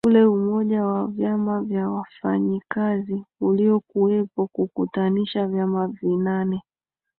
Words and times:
ule 0.07 0.25
umoja 0.25 0.85
wa 0.85 1.07
vyama 1.07 1.61
vya 1.61 1.89
wafanyikazi 1.89 3.23
uliokuweko 3.41 4.47
kukutanisha 4.47 5.47
vyama 5.47 5.87
vinane 5.87 6.61